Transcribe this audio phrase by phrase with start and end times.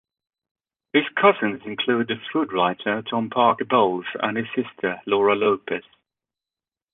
[0.93, 5.85] His cousins include the food writer Tom Parker Bowles and his sister Laura Lopes.